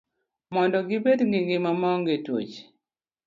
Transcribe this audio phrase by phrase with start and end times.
[0.53, 2.61] Mondo gibed gi ngima maonge tuoche.